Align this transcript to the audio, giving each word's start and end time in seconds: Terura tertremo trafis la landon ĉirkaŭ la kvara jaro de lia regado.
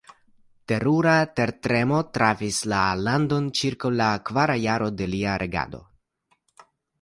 Terura 0.71 1.11
tertremo 1.39 1.99
trafis 2.17 2.61
la 2.73 2.79
landon 3.09 3.51
ĉirkaŭ 3.61 3.93
la 4.01 4.09
kvara 4.31 4.57
jaro 4.63 4.89
de 5.03 5.09
lia 5.13 5.37
regado. 5.45 5.85